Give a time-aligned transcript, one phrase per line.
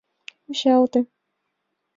[0.45, 0.99] Вучалте.